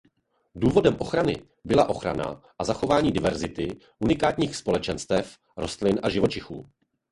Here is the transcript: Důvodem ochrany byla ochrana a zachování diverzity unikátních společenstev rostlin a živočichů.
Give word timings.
Důvodem 0.55 0.95
ochrany 0.99 1.43
byla 1.65 1.89
ochrana 1.89 2.41
a 2.59 2.63
zachování 2.63 3.11
diverzity 3.11 3.79
unikátních 3.99 4.55
společenstev 4.55 5.37
rostlin 5.57 5.99
a 6.03 6.09
živočichů. 6.09 6.69